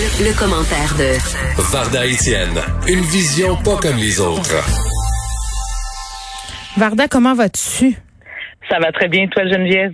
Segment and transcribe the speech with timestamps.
[0.00, 4.56] Le, commentaire de Varda Etienne, une vision pas comme les autres.
[6.78, 7.98] Varda, comment vas-tu?
[8.70, 9.92] Ça va très bien, toi, Geneviève?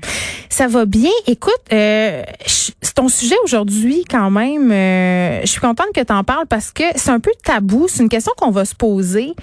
[0.49, 1.11] Ça va bien.
[1.27, 4.71] Écoute, euh, c'est ton sujet aujourd'hui quand même.
[4.71, 7.87] Euh, je suis contente que tu en parles parce que c'est un peu tabou.
[7.89, 9.35] C'est une question qu'on va se poser.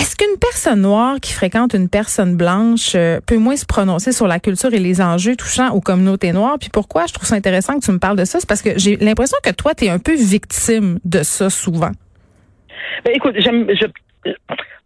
[0.00, 4.26] Est-ce qu'une personne noire qui fréquente une personne blanche euh, peut moins se prononcer sur
[4.26, 6.56] la culture et les enjeux touchant aux communautés noires?
[6.58, 8.40] Puis pourquoi je trouve ça intéressant que tu me parles de ça?
[8.40, 11.90] C'est parce que j'ai l'impression que toi, tu es un peu victime de ça souvent.
[13.04, 13.66] Ben, écoute, j'aime,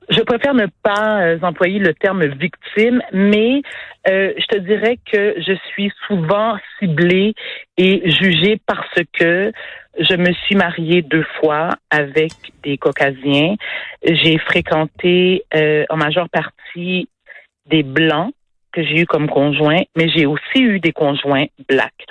[0.09, 3.63] je préfère ne pas euh, employer le terme victime, mais
[4.09, 7.35] euh, je te dirais que je suis souvent ciblée
[7.77, 9.53] et jugée parce que
[9.99, 13.55] je me suis mariée deux fois avec des Caucasiens.
[14.03, 17.09] J'ai fréquenté euh, en majeure partie
[17.67, 18.33] des Blancs
[18.75, 22.05] que j'ai eu comme conjoint, mais j'ai aussi eu des conjoints blacks.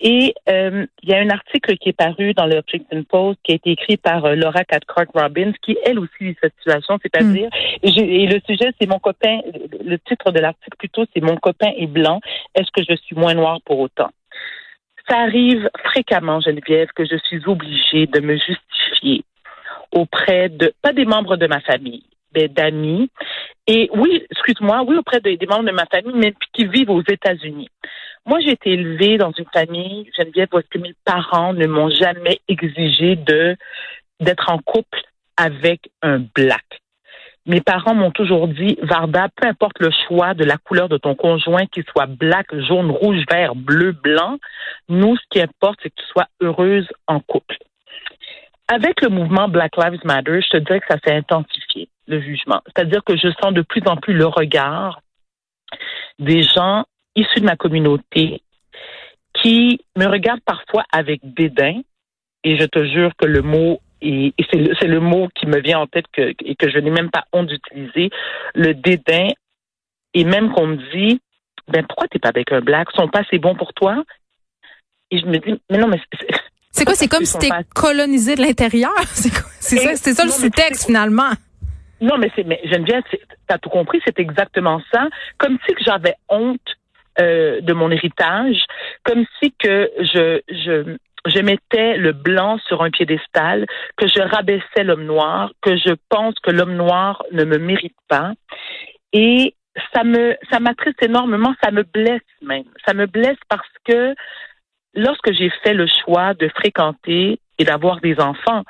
[0.00, 3.52] Et euh, il y a un article qui est paru dans le Huffington Post qui
[3.52, 7.48] a été écrit par euh, Laura Cathcart Robbins, qui elle aussi vit cette situation, c'est-à-dire,
[7.48, 7.86] hmm.
[7.86, 9.40] et, le sujet c'est mon copain,
[9.84, 12.20] le titre de l'article plutôt c'est mon copain est blanc,
[12.54, 14.10] est-ce que je suis moins noir pour autant?
[15.08, 19.24] Ça arrive fréquemment, Geneviève, que je suis obligée de me justifier
[19.92, 23.10] auprès de, pas des membres de ma famille, mais d'amis.
[23.72, 27.68] Et oui, excuse-moi, oui, auprès des membres de ma famille, mais qui vivent aux États-Unis.
[28.26, 32.40] Moi, j'ai été élevée dans une famille, Geneviève, où que mes parents ne m'ont jamais
[32.48, 33.56] exigé de
[34.18, 35.00] d'être en couple
[35.36, 36.64] avec un black.
[37.46, 41.14] Mes parents m'ont toujours dit, Varda, peu importe le choix de la couleur de ton
[41.14, 44.38] conjoint, qu'il soit black, jaune, rouge, vert, bleu, blanc,
[44.88, 47.56] nous, ce qui importe, c'est que tu sois heureuse en couple.
[48.72, 51.59] Avec le mouvement Black Lives Matter, je te dirais que ça s'est intensifié,
[52.10, 52.60] le jugement.
[52.66, 55.00] C'est-à-dire que je sens de plus en plus le regard
[56.18, 56.84] des gens
[57.16, 58.42] issus de ma communauté
[59.34, 61.80] qui me regardent parfois avec dédain,
[62.42, 65.86] et je te jure que le mot et, c'est le, mot qui me vient en
[65.86, 68.10] tête que, et que je n'ai même pas honte d'utiliser,
[68.54, 69.28] le dédain,
[70.14, 71.20] et même qu'on me dit,
[71.68, 74.02] ben pourquoi t'es pas avec un black, ils sont pas assez bons pour toi?
[75.10, 76.00] Et je me dis, mais non, mais
[76.72, 76.94] c'est quoi?
[76.94, 78.92] C'est comme si t'es colonisé de l'intérieur?
[79.60, 81.32] C'est ça, c'est ça le sous-texte finalement.
[82.00, 83.02] Non, mais c'est, mais Geneviève,
[83.46, 85.08] t'as tout compris, c'est exactement ça.
[85.38, 86.60] Comme si que j'avais honte
[87.20, 88.64] euh, de mon héritage,
[89.04, 90.96] comme si que je, je,
[91.26, 93.66] je mettais le blanc sur un piédestal,
[93.96, 98.32] que je rabaissais l'homme noir, que je pense que l'homme noir ne me mérite pas.
[99.12, 99.54] Et
[99.94, 102.64] ça me, ça m'attriste énormément, ça me blesse même.
[102.86, 104.14] Ça me blesse parce que
[104.94, 108.64] lorsque j'ai fait le choix de fréquenter et d'avoir des enfants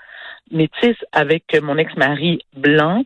[0.50, 3.04] métis avec mon ex-mari blanc,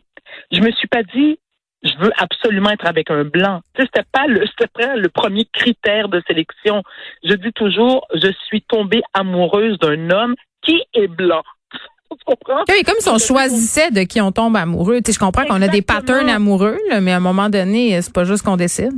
[0.51, 1.39] je me suis pas dit
[1.85, 3.61] je veux absolument être avec un blanc.
[3.77, 6.81] C'était pas le, c'était pas le premier critère de sélection.
[7.23, 11.43] Je dis toujours, je suis tombée amoureuse d'un homme qui est blanc.
[12.11, 12.63] Tu comprends?
[12.69, 15.01] Oui, comme si on choisissait de qui on tombe amoureux.
[15.01, 18.13] Tu sais, je comprends qu'on a des patterns amoureux, mais à un moment donné, c'est
[18.13, 18.93] pas juste qu'on décide.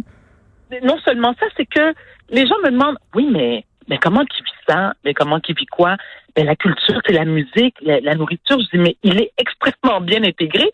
[0.83, 1.93] Non seulement ça, c'est que
[2.29, 4.93] les gens me demandent, oui, mais, mais comment tu vis ça?
[5.03, 5.95] Mais comment tu vis quoi?
[6.35, 8.59] Ben, la culture, c'est la musique, la, nourriture.
[8.59, 10.69] Je dis, mais il est extrêmement bien intégré.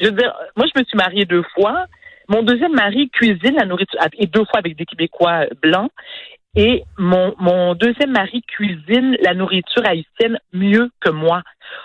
[0.00, 1.86] Je veux dire, moi, je me suis mariée deux fois.
[2.28, 5.90] Mon deuxième mari cuisine la nourriture, et deux fois avec des Québécois blancs.
[6.56, 11.42] Et mon, mon deuxième mari cuisine la nourriture haïtienne mieux que moi.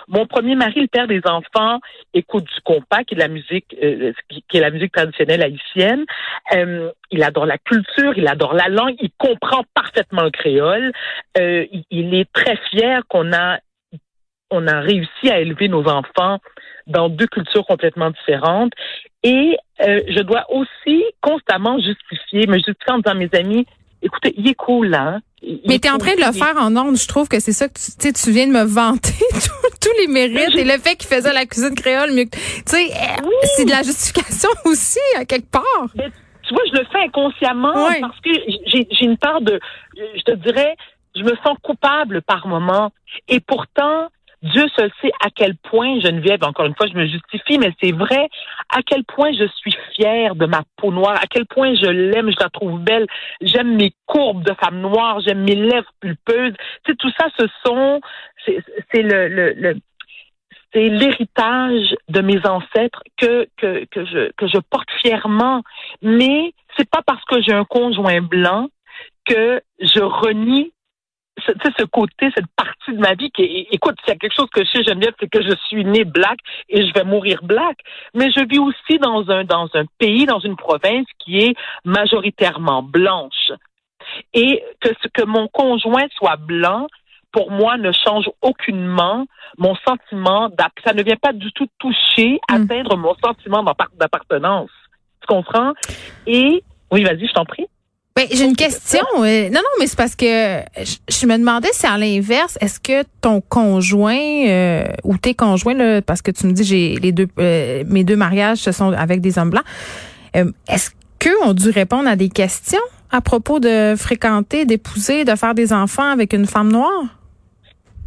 [0.08, 1.80] Mon premier mari, le père des enfants,
[2.14, 4.12] écoute du compas, qui est la musique, euh,
[4.48, 6.04] qui est la musique traditionnelle haïtienne.
[6.54, 10.92] Euh, il adore la culture, il adore la langue, il comprend parfaitement le créole.
[11.38, 13.58] Euh, il, est très fier qu'on a
[14.50, 16.38] on a réussi à élever nos enfants
[16.86, 18.72] dans deux cultures complètement différentes.
[19.22, 23.66] Et je dois aussi constamment justifier, me justifier en disant mes amis,
[24.04, 25.16] écoutez, il est cool là.
[25.16, 25.20] Hein.
[25.66, 26.96] Mais tu es en train de le faire en ondes.
[26.96, 29.12] Je trouve que c'est ça que tu, tu viens de me vanter
[29.80, 33.22] tous les mérites et le fait qu'il faisait la cuisine créole mieux Tu sais, eh,
[33.56, 35.62] c'est de la justification aussi, à quelque part.
[35.92, 38.30] tu vois, je le fais inconsciemment parce que
[38.66, 39.60] j'ai une part de,
[39.96, 40.76] je te dirais,
[41.16, 42.90] je me sens coupable par moment.
[43.28, 44.08] Et pourtant,
[44.44, 47.92] Dieu seul sait à quel point, Geneviève, encore une fois, je me justifie, mais c'est
[47.92, 48.28] vrai,
[48.68, 52.30] à quel point je suis fière de ma peau noire, à quel point je l'aime,
[52.30, 53.06] je la trouve belle,
[53.40, 56.52] j'aime mes courbes de femme noire, j'aime mes lèvres pulpeuses.
[56.84, 58.02] Tout ça, ce sont,
[58.46, 59.76] c'est le, le,
[60.74, 65.62] c'est l'héritage de mes ancêtres que, que, que, je, que je porte fièrement.
[66.02, 68.68] Mais c'est pas parce que j'ai un conjoint blanc
[69.24, 70.72] que je renie
[71.38, 74.48] ce, ce côté, cette partie de ma vie qui, écoute, s'il y a quelque chose
[74.52, 76.38] que je sais, Geneviève, c'est que je suis née black
[76.68, 77.78] et je vais mourir black.
[78.14, 81.54] Mais je vis aussi dans un, dans un pays, dans une province qui est
[81.84, 83.52] majoritairement blanche.
[84.32, 86.86] Et que, que mon conjoint soit blanc,
[87.32, 89.26] pour moi, ne change aucunement
[89.58, 90.50] mon sentiment
[90.84, 92.54] Ça ne vient pas du tout toucher, mm.
[92.54, 93.64] atteindre mon sentiment
[93.98, 94.70] d'appartenance.
[95.20, 95.72] Tu comprends?
[96.26, 97.66] Et, oui, vas-y, je t'en prie.
[98.16, 99.04] Ben, j'ai une question.
[99.18, 103.04] Euh, non, non, mais c'est parce que je, me demandais si à l'inverse, est-ce que
[103.20, 107.26] ton conjoint euh, ou tes conjoints, là, parce que tu me dis j'ai les deux
[107.40, 109.64] euh, mes deux mariages ce sont avec des hommes blancs,
[110.32, 112.78] est-ce qu'eux ont dû répondre à des questions
[113.10, 117.18] à propos de fréquenter, d'épouser, de faire des enfants avec une femme noire?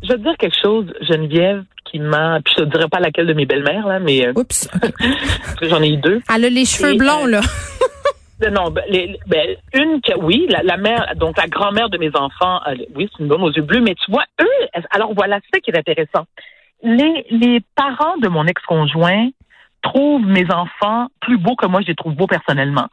[0.03, 2.39] Je veux te dire quelque chose, Geneviève, qui m'a.
[2.45, 4.29] Puis je te dirais pas laquelle de mes belles-mères, là, mais.
[4.37, 4.69] Oups.
[5.63, 6.21] J'en ai eu deux.
[6.33, 7.41] Elle a les cheveux blonds, là.
[8.39, 8.83] Non, ben,
[9.25, 12.61] ben, une oui, la, mère, donc la grand-mère de mes enfants,
[12.95, 15.71] oui, c'est une bonne aux yeux bleus, mais tu vois, eux, alors voilà, ça qui
[15.71, 16.25] est intéressant.
[16.83, 19.29] Les, les parents de mon ex-conjoint
[19.81, 22.87] trouvent mes enfants plus beaux que moi, je les trouve beaux personnellement.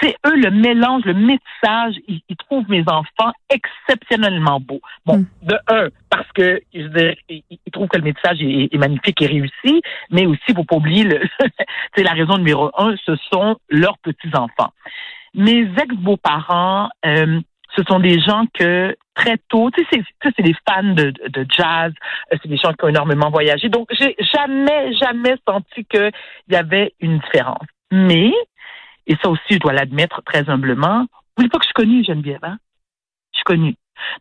[0.00, 4.80] C'est eux, le mélange, le métissage, ils, trouvent mes enfants exceptionnellement beaux.
[5.06, 5.26] Bon, hmm.
[5.42, 7.42] de un, parce que je veux ils,
[7.72, 11.20] trouvent que le métissage est, magnifique et réussi, mais aussi, faut pas oublier, le,
[11.96, 14.72] c'est la raison numéro un, ce sont leurs petits-enfants.
[15.34, 17.40] Mes ex-beaux-parents, euh,
[17.76, 21.92] ce sont des gens que très tôt, tu sais, c'est des fans de, de jazz,
[22.32, 23.68] euh, c'est des gens qui ont énormément voyagé.
[23.68, 26.10] Donc, j'ai jamais, jamais senti qu'il
[26.48, 27.66] y avait une différence.
[27.90, 28.32] Mais
[29.06, 31.06] et ça aussi, je dois l'admettre très humblement.
[31.36, 32.42] N'oubliez pas que je suis connue, Geneviève.
[32.42, 32.58] Hein?
[33.32, 33.74] Je suis connue.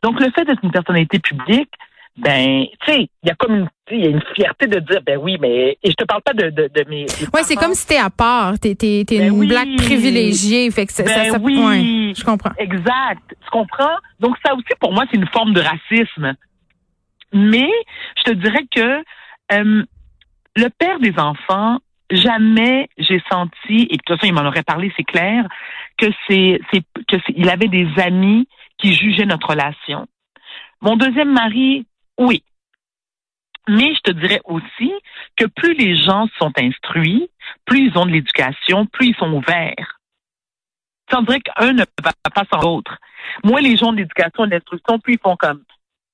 [0.04, 1.72] Donc, le fait d'être une personnalité publique,
[2.18, 5.01] ben, tu sais, il y a comme une, il y a une fierté de dire,
[5.06, 7.06] ben oui, mais et je te parle pas de, de, de mes.
[7.33, 10.86] Ouais, c'est comme si t'es à part, t'es t'es t'es ben une blague privilégiée, fait
[10.86, 12.51] que ça, ben ça, oui, je comprends.
[12.57, 13.95] Exact, tu comprends?
[14.19, 16.34] Donc ça aussi pour moi c'est une forme de racisme.
[17.34, 17.69] Mais
[18.18, 19.04] je te dirais que
[19.54, 19.84] euh,
[20.57, 21.80] le père des enfants
[22.12, 25.48] jamais j'ai senti, et de toute façon il m'en aurait parlé, c'est clair,
[25.98, 28.48] que c'est, c'est que c'est, il avait des amis
[28.78, 30.08] qui jugeaient notre relation.
[30.81, 31.86] Mon deuxième mari,
[32.18, 32.44] oui.
[33.68, 34.92] Mais je te dirais aussi
[35.38, 37.30] que plus les gens sont instruits,
[37.66, 40.00] plus ils ont de l'éducation, plus ils sont ouverts.
[41.12, 42.98] Ça dirait qu'un ne va pas sans l'autre.
[43.44, 45.63] Moins les gens de l'éducation et de l'instruction, plus ils font comme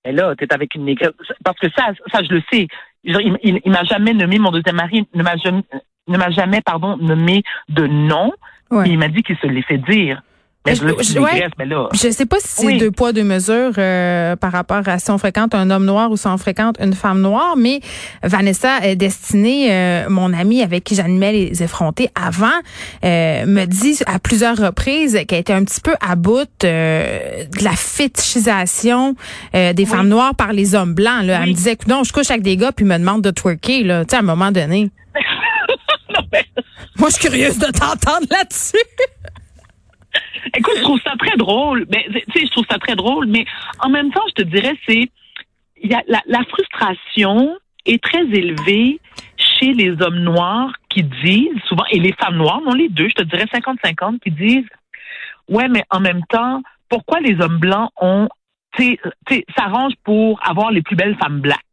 [0.08, 1.12] mais là, tu es avec une négresse.
[1.44, 2.68] Parce que ça, ça, je le sais.
[3.04, 5.64] Il, il, m'a jamais nommé, mon deuxième mari ne m'a jamais,
[6.08, 8.34] ne m'a jamais, pardon, nommé de nom.
[8.86, 10.22] Il m'a dit qu'il se l'est fait dire.
[10.68, 10.84] Mais je,
[11.94, 15.18] je, sais pas si c'est deux poids deux mesures euh, par rapport à si on
[15.18, 17.80] fréquente un homme noir ou si on fréquente une femme noire, mais
[18.24, 22.48] Vanessa est destinée, euh, mon amie avec qui j'animais les effrontés avant,
[23.06, 27.72] euh, me dit à plusieurs reprises qu'elle était un petit peu à bout de la
[27.76, 29.16] fétichisation
[29.54, 31.24] des femmes noires par les hommes blancs.
[31.24, 31.40] Là.
[31.44, 34.04] Elle me disait, non, je couche avec des gars puis me demande de twerker là,
[34.04, 34.92] tu sais, à un moment donné.
[36.98, 38.78] Moi, je suis curieuse de t'entendre là-dessus.
[40.56, 41.86] Écoute, je trouve ça très drôle.
[41.90, 43.46] Mais tu sais, je trouve ça très drôle, mais
[43.80, 45.10] en même temps, je te dirais, c'est
[45.84, 49.00] y a la, frustration est très élevée
[49.38, 53.14] chez les hommes noirs qui disent souvent et les femmes noires, non les deux, je
[53.14, 54.68] te dirais 50-50 qui disent
[55.50, 58.28] ouais, mais en même temps, pourquoi les hommes blancs ont
[59.58, 61.66] s'arrangent pour avoir les plus belles femmes black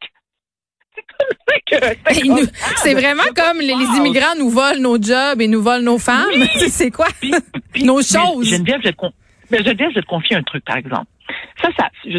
[2.76, 6.44] c'est vraiment comme les, immigrants nous volent nos jobs et nous volent nos femmes.
[6.69, 7.06] c'est quoi?
[7.82, 8.49] nos choses.
[8.49, 8.88] Geneviève, je
[9.56, 11.06] vais te, te confier un truc, par exemple.
[11.62, 12.19] Ça, ça, je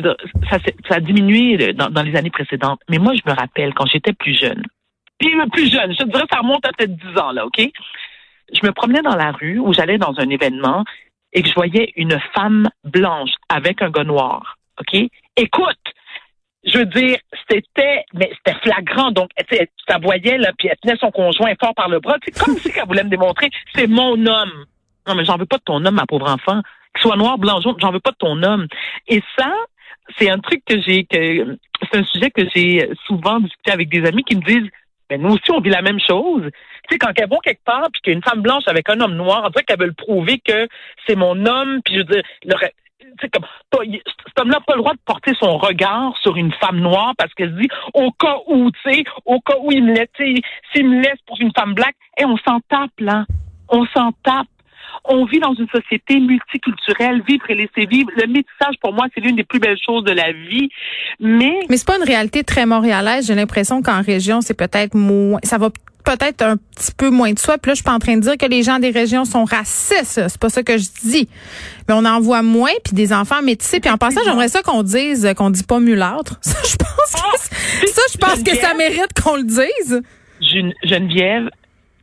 [0.50, 0.58] ça,
[0.88, 2.80] ça, a diminué dans, les années précédentes.
[2.90, 4.64] Mais moi, je me rappelle quand j'étais plus jeune.
[5.20, 7.62] Puis plus jeune, je te dirais, ça remonte à peut-être 10 ans, là, OK?
[8.54, 10.84] Je me promenais dans la rue où j'allais dans un événement
[11.34, 14.58] et que je voyais une femme blanche avec un gars noir.
[14.80, 15.00] OK?
[15.38, 15.80] Écoute,
[16.66, 17.18] je veux dire,
[17.50, 19.12] c'était, mais c'était flagrant.
[19.12, 19.58] Donc, tu
[19.88, 22.18] ça voyait, là, puis elle tenait son conjoint fort par le bras.
[22.24, 24.66] C'est comme si elle voulait me démontrer, c'est mon homme.
[25.08, 26.62] Non, mais j'en veux pas de ton homme, ma pauvre enfant.
[26.96, 28.68] Qu'il soit noir, blanc, jaune, j'en veux pas de ton homme.
[29.08, 29.54] Et ça,
[30.18, 31.58] c'est un truc que j'ai, que,
[31.92, 34.70] c'est un sujet que j'ai souvent discuté avec des amis qui me disent,
[35.10, 36.44] mais nous aussi, on vit la même chose.
[36.88, 38.90] Tu sais, quand elles vont quelque part, puis qu'il y a une femme blanche avec
[38.90, 40.68] un homme noir, on dirait qu'elles veulent prouver que
[41.06, 42.24] c'est mon homme, puis je veux dire,
[43.22, 47.14] comme, cet homme-là n'a pas le droit de porter son regard sur une femme noire
[47.18, 50.10] parce qu'elle se dit, au cas où, tu sais, au cas où il me laisse,
[50.74, 53.26] s'il me laisse pour une femme black, et on s'en tape, là.
[53.70, 54.48] On s'en tape.
[55.04, 58.10] On vit dans une société multiculturelle, vivre et laisser vivre.
[58.16, 60.70] Le métissage, pour moi, c'est l'une des plus belles choses de la vie.
[61.20, 61.60] Mais.
[61.70, 63.28] Mais c'est pas une réalité très montréalaise.
[63.28, 65.70] J'ai l'impression qu'en région, c'est peut-être moins, ça va
[66.06, 67.58] peut-être un petit peu moins de soi.
[67.58, 69.44] Puis là, je suis pas en train de dire que les gens des régions sont
[69.44, 70.28] racistes.
[70.28, 71.28] C'est pas ça que je dis.
[71.88, 73.80] Mais on en voit moins, puis des enfants métissés.
[73.80, 76.40] Puis en passant, j'aimerais ça qu'on dise qu'on dit pas mulâtre.
[76.42, 77.88] Ça, je pense que, ah!
[77.88, 80.02] ça, je pense que ça mérite qu'on le dise.
[80.84, 81.50] Geneviève,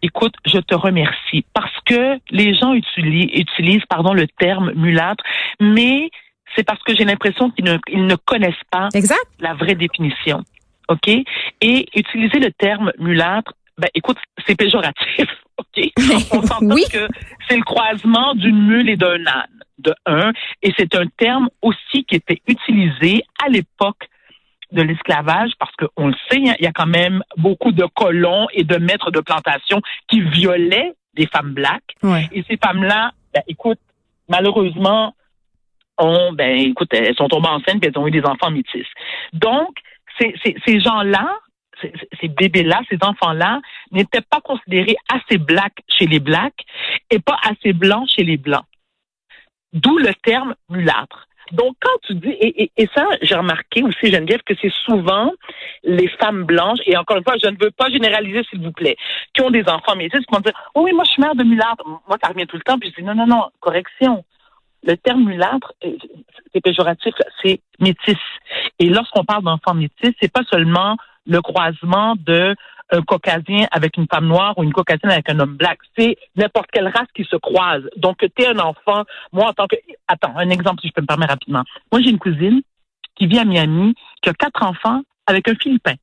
[0.02, 5.22] écoute, je te remercie parce que les gens utilisent, utilisent pardon, le terme mulâtre,
[5.60, 6.10] mais
[6.54, 9.20] c'est parce que j'ai l'impression qu'ils ne, ils ne connaissent pas Exact.
[9.40, 10.42] la vraie définition.
[10.88, 11.08] OK?
[11.08, 15.26] Et utiliser le terme mulâtre, ben, écoute, c'est péjoratif.
[15.58, 15.90] OK?
[16.32, 16.84] On s'entend Oui.
[16.92, 17.06] que
[17.48, 20.32] c'est le croisement d'une mule et d'un âne, de un.
[20.62, 24.08] Et c'est un terme aussi qui était utilisé à l'époque
[24.72, 28.46] de l'esclavage parce qu'on le sait, hein, il y a quand même beaucoup de colons
[28.52, 31.82] et de maîtres de plantation qui violaient des femmes black.
[32.02, 32.26] Ouais.
[32.32, 33.78] Et ces femmes-là, ben, écoute,
[34.28, 35.14] malheureusement,
[35.98, 38.86] ont, ben, écoute, elles sont tombées enceintes et elles ont eu des enfants métis.
[39.34, 39.76] Donc,
[40.18, 41.28] ces, ces, ces gens-là,
[42.20, 43.60] ces, bébés-là, ces enfants-là,
[43.90, 46.64] n'étaient pas considérés assez blacks chez les blacks
[47.10, 48.64] et pas assez blancs chez les blancs.
[49.72, 51.28] D'où le terme mulâtre.
[51.50, 55.32] Donc, quand tu dis, et ça, j'ai remarqué aussi, Geneviève, que c'est souvent
[55.82, 58.96] les femmes blanches, et encore une fois, je ne veux pas généraliser, s'il vous plaît,
[59.34, 61.44] qui ont des enfants métis, qui vont dire, oh oui, moi, je suis mère de
[61.44, 61.84] mulâtre.
[61.86, 64.24] Moi, ça revient tout le temps, puis je dis, non, non, non, correction.
[64.84, 65.96] Le terme mulâtre, euh,
[66.52, 68.16] c'est péjoratif, c'est métis.
[68.78, 72.54] Et lorsqu'on parle d'enfants métis, c'est pas seulement le croisement de
[72.90, 75.78] un caucasien avec une femme noire ou une caucasienne avec un homme black.
[75.96, 77.82] C'est n'importe quelle race qui se croise.
[77.96, 79.76] Donc, que tu es un enfant, moi, en tant que...
[80.08, 81.64] Attends, un exemple, si je peux me permettre rapidement.
[81.90, 82.60] Moi, j'ai une cousine
[83.16, 85.94] qui vit à Miami, qui a quatre enfants avec un Philippin.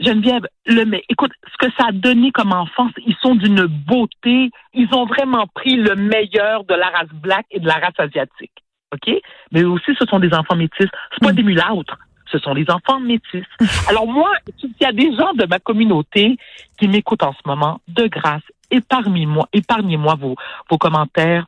[0.00, 4.50] Geneviève, le, mais écoute, ce que ça a donné comme enfance, ils sont d'une beauté.
[4.72, 8.52] Ils ont vraiment pris le meilleur de la race black et de la race asiatique.
[8.92, 9.14] OK?
[9.52, 10.88] Mais aussi, ce sont des enfants métis.
[11.12, 11.36] C'est pas Mm.
[11.36, 11.98] des mulâtres.
[12.30, 13.44] Ce sont des enfants métis.
[13.88, 16.36] Alors moi, s'il y a des gens de ma communauté
[16.78, 20.36] qui m'écoutent en ce moment, de grâce, épargnez-moi, épargnez-moi vos,
[20.70, 21.46] vos commentaires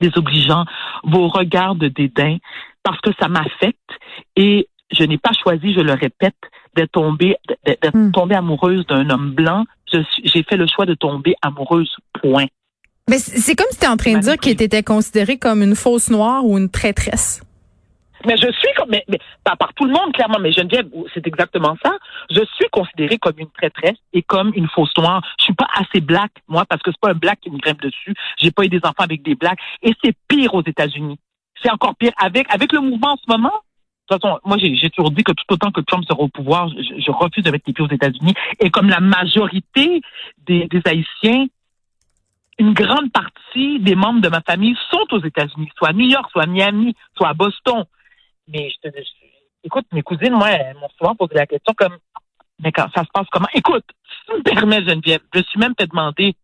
[0.00, 0.64] désobligeants,
[1.04, 2.36] vos regards de dédain,
[2.82, 3.78] parce que ça m'affecte
[4.36, 6.36] et je n'ai pas choisi, je le répète,
[6.76, 8.12] d'être tombée, d'être Mm.
[8.12, 9.64] tombée amoureuse d'un homme blanc.
[10.24, 12.46] J'ai fait le choix de tomber amoureuse, point.
[13.08, 16.10] Mais c'est comme si tu en train de dire qu'il était considéré comme une fausse
[16.10, 17.42] noire ou une traîtresse.
[18.26, 21.76] Mais je suis mais, mais pas par tout le monde, clairement, mais Geneviève, c'est exactement
[21.84, 21.92] ça.
[22.30, 25.22] Je suis considérée comme une traîtresse et comme une fausse noire.
[25.38, 27.80] Je suis pas assez black, moi, parce que c'est pas un black qui me grimpe
[27.80, 28.14] dessus.
[28.38, 29.58] J'ai pas eu des enfants avec des blacks.
[29.82, 31.18] Et c'est pire aux États-Unis.
[31.62, 32.12] C'est encore pire.
[32.18, 33.52] Avec, avec le mouvement en ce moment,
[34.10, 36.28] de toute façon, moi, j'ai j'ai toujours dit que tout autant que Trump sera au
[36.28, 38.34] pouvoir, je, je refuse de mettre les pieds aux États-Unis.
[38.60, 40.02] Et comme la majorité
[40.46, 41.46] des, des Haïtiens,
[42.58, 46.30] une grande partie des membres de ma famille sont aux États-Unis, soit à New York,
[46.30, 47.84] soit à Miami, soit à Boston.
[48.48, 49.02] Mais je te je-
[49.64, 51.96] écoute, mes cousines, moi, elles m'ont souvent posé la question comme
[52.62, 53.48] Mais quand ça se passe comment?
[53.54, 56.34] Écoute, si tu me permets, Geneviève, je suis même fait demandé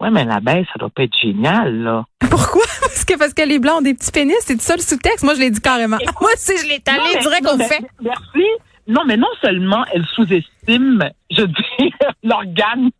[0.00, 2.04] Ouais, mais la baisse, ça doit pas être génial, là.
[2.30, 2.62] Pourquoi?
[2.80, 5.24] Parce que, parce que les Blancs ont des petits pénis, c'est ça le sous-texte.
[5.24, 5.96] Moi, je l'ai dit carrément.
[5.98, 7.82] Écoute, Moi, si je l'ai allé direct au fait.
[8.02, 8.44] Merci.
[8.86, 12.90] Non, mais non seulement elle sous-estime, je dis, l'organe,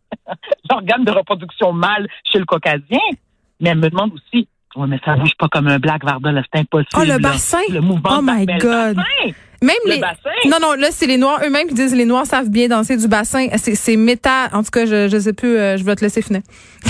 [0.69, 2.99] l'organe de reproduction mâle chez le caucasien,
[3.59, 6.59] mais elle me demande aussi, ouais, mais ça bouge pas comme un black Varda, c'est
[6.61, 6.89] impossible.
[6.95, 7.17] Oh, le là.
[7.19, 7.57] bassin?
[7.69, 8.95] Le mouvement Oh my le God.
[8.95, 9.33] bassin.
[9.61, 9.99] Même Le les.
[9.99, 10.29] bassin.
[10.45, 13.07] Non, non, là, c'est les Noirs eux-mêmes qui disent les Noirs savent bien danser du
[13.09, 13.47] bassin.
[13.57, 14.47] C'est, c'est méta.
[14.53, 16.41] En tout cas, je, je sais plus, euh, je vais te laisser finir.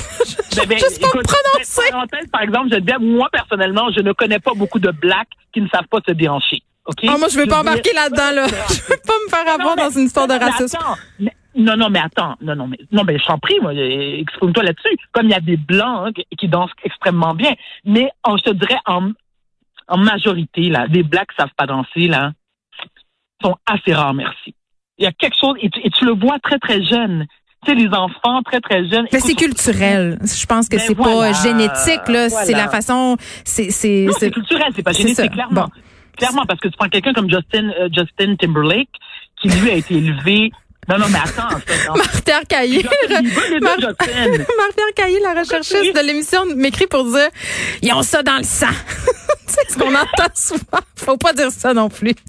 [0.55, 2.27] Ben, ben, Juste pour écoute, prononcer.
[2.31, 5.67] par exemple, je dis, moi, personnellement, je ne connais pas beaucoup de blacks qui ne
[5.69, 6.61] savent pas se déhancher.
[6.85, 8.47] Oh, moi, je veux pas veux dire- embarquer là-dedans, là.
[8.69, 10.77] Je veux pas me faire avoir Non, dans une histoire de racisme.
[11.19, 12.35] mais- non, non, mais attends.
[12.41, 14.95] Non, non, mais, non, mais je t'en prie, moi, exprime-toi là-dessus.
[15.11, 17.53] Comme il y a des blancs hein, qui, dansent extrêmement bien.
[17.85, 19.11] Mais, on, je te dirais, en,
[19.87, 22.31] en majorité, là, des blacks qui savent pas danser, là,
[23.41, 24.53] sont assez rares, merci.
[24.97, 27.25] Il y a quelque chose, et tu, et tu le vois très, très jeune.
[27.65, 29.05] Tu sais, les enfants très, très jeunes.
[29.11, 30.17] Mais c'est culturel.
[30.21, 32.29] Je pense que Ben c'est voilà, pas génétique, là.
[32.29, 33.17] C'est la façon.
[33.43, 35.27] C'est, c'est, Non, c'est- culturel, c'est pas génétique, ça.
[35.27, 35.65] clairement.
[35.65, 35.67] Bon.
[36.17, 38.89] Clairement, parce que tu prends quelqu'un comme Justin, euh, Justin Timberlake,
[39.41, 40.51] qui lui a été élevé.
[40.89, 41.55] Non, non, mais attends.
[41.95, 42.81] Marthe Caillé.
[42.81, 44.27] Justin, il veut les deux Mar- Justin.
[44.57, 47.29] Marthe Caillé, la recherchiste de l'émission, m'écrit pour dire
[47.81, 48.67] ils ont ça dans le sang.
[49.47, 50.79] c'est ce qu'on entend souvent.
[50.95, 52.13] Faut pas dire ça non plus.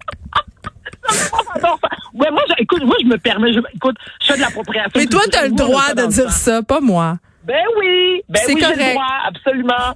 [2.12, 4.90] Ouais, moi, je- écoute, moi, je me permets, je, écoute, je fais de l'appropriation.
[4.96, 5.70] Mais toi, t'as le culturelle.
[5.72, 7.16] Moi, droit de dire ça, pas moi.
[7.42, 8.86] Ben oui, ben C'est oui, j'ai correct.
[8.86, 9.94] le droit, absolument.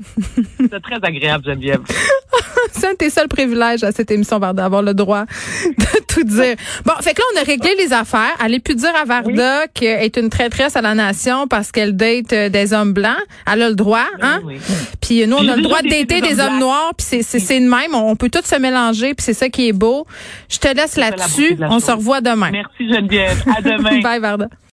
[0.72, 1.80] C'est très agréable, Geneviève.
[2.72, 6.24] C'est un de tes seuls privilèges à cette émission, Varda, d'avoir le droit de tout
[6.24, 6.56] dire.
[6.84, 8.34] Bon, fait que là, on a réglé les affaires.
[8.40, 12.32] Allez plus dire à Varda qu'elle est une traîtresse à la nation parce qu'elle date
[12.32, 13.16] euh, des hommes blancs.
[13.52, 14.40] Elle a le droit, hein?
[14.44, 14.56] Oui.
[15.00, 17.38] Puis nous, on a le droit de dater des des hommes noirs, puis c'est c'est
[17.38, 17.94] c'est de même.
[17.94, 20.06] On peut tous se mélanger, puis c'est ça qui est beau.
[20.48, 21.56] Je te laisse là-dessus.
[21.56, 22.50] la On se revoit demain.
[22.50, 23.42] Merci, Geneviève.
[23.56, 24.00] À demain.
[24.00, 24.48] Bye, Varda.